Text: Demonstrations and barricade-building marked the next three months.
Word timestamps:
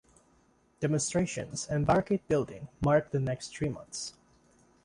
Demonstrations 0.79 1.67
and 1.69 1.85
barricade-building 1.85 2.69
marked 2.83 3.11
the 3.11 3.19
next 3.19 3.55
three 3.55 3.69
months. 3.69 4.13